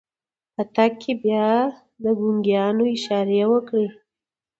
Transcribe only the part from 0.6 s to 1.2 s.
تګ کې يې